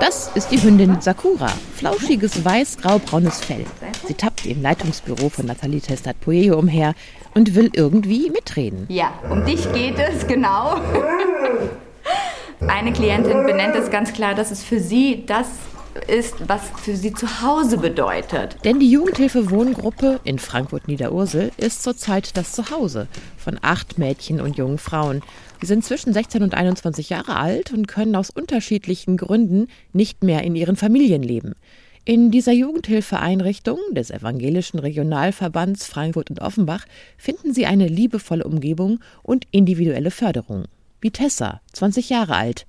[0.00, 1.48] Das ist die Hündin Sakura.
[1.74, 3.64] Flauschiges weiß-grau-braunes Fell.
[4.06, 6.94] Sie tappt im Leitungsbüro von Nathalie Testat Poejo umher
[7.34, 8.86] und will irgendwie mitreden.
[8.88, 10.76] Ja, um dich geht es, genau.
[12.68, 15.46] Eine Klientin benennt es ganz klar, dass es für sie das
[16.08, 18.56] ist, was für sie zu Hause bedeutet.
[18.64, 24.78] Denn die Jugendhilfe Wohngruppe in Frankfurt-Niederursel ist zurzeit das Zuhause von acht Mädchen und jungen
[24.78, 25.22] Frauen.
[25.60, 30.42] Sie sind zwischen 16 und 21 Jahre alt und können aus unterschiedlichen Gründen nicht mehr
[30.42, 31.54] in ihren Familien leben.
[32.04, 36.84] In dieser Jugendhilfeeinrichtung des Evangelischen Regionalverbands Frankfurt und Offenbach
[37.16, 40.66] finden Sie eine liebevolle Umgebung und individuelle Förderung.
[41.00, 42.66] Wie Tessa, 20 Jahre alt,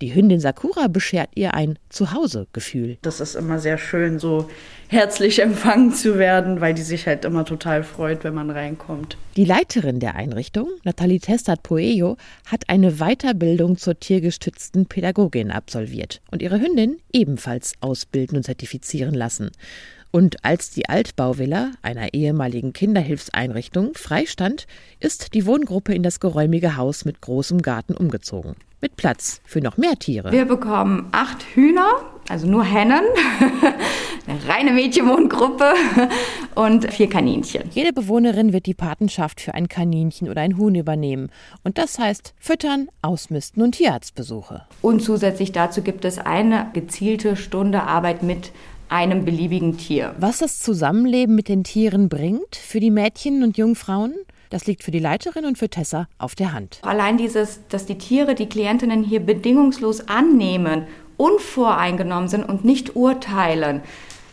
[0.00, 2.98] die Hündin Sakura beschert ihr ein Zuhause-Gefühl.
[3.02, 4.48] Das ist immer sehr schön, so
[4.88, 9.16] herzlich empfangen zu werden, weil die sich halt immer total freut, wenn man reinkommt.
[9.36, 12.16] Die Leiterin der Einrichtung, Nathalie Testat Poejo,
[12.46, 19.50] hat eine Weiterbildung zur tiergestützten Pädagogin absolviert und ihre Hündin ebenfalls ausbilden und zertifizieren lassen.
[20.10, 24.66] Und als die Altbauvilla einer ehemaligen Kinderhilfseinrichtung freistand,
[25.00, 28.56] ist die Wohngruppe in das geräumige Haus mit großem Garten umgezogen.
[28.80, 30.30] Mit Platz für noch mehr Tiere.
[30.30, 33.02] Wir bekommen acht Hühner, also nur Hennen,
[34.28, 35.74] eine reine Mädchenwohngruppe
[36.54, 37.64] und vier Kaninchen.
[37.72, 41.30] Jede Bewohnerin wird die Patenschaft für ein Kaninchen oder ein Huhn übernehmen.
[41.64, 44.62] Und das heißt Füttern, Ausmisten und Tierarztbesuche.
[44.80, 48.52] Und zusätzlich dazu gibt es eine gezielte Stunde Arbeit mit
[48.88, 50.14] einem beliebigen Tier.
[50.20, 54.14] Was das Zusammenleben mit den Tieren bringt für die Mädchen und jungen Frauen?
[54.50, 56.78] Das liegt für die Leiterin und für Tessa auf der Hand.
[56.82, 63.82] Allein dieses, dass die Tiere die Klientinnen hier bedingungslos annehmen, unvoreingenommen sind und nicht urteilen.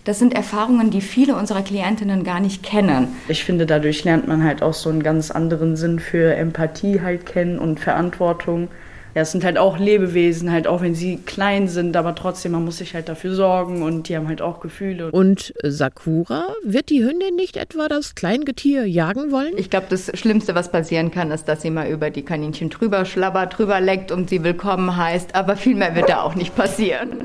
[0.05, 3.07] Das sind Erfahrungen, die viele unserer Klientinnen gar nicht kennen.
[3.27, 7.25] Ich finde, dadurch lernt man halt auch so einen ganz anderen Sinn für Empathie halt
[7.25, 8.69] kennen und Verantwortung
[9.15, 12.65] ja, es sind halt auch Lebewesen, halt auch wenn sie klein sind, aber trotzdem, man
[12.65, 15.09] muss sich halt dafür sorgen und die haben halt auch Gefühle.
[15.09, 19.53] Und Sakura, wird die Hündin nicht etwa das Kleingetier jagen wollen?
[19.55, 23.05] Ich glaube, das Schlimmste, was passieren kann, ist, dass sie mal über die Kaninchen drüber
[23.05, 27.11] schlabbert, drüber leckt und sie willkommen heißt, aber viel mehr wird da auch nicht passieren.